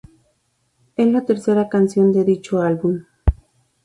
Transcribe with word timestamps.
Es 0.95 1.05
la 1.13 1.25
tercera 1.25 1.69
canción 1.69 2.11
de 2.11 2.23
dicho 2.23 2.59
álbum. 2.63 3.03